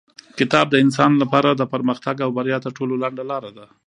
[0.39, 3.65] کتاب د انسان لپاره د پرمختګ او بریا تر ټولو لنډه لاره ده.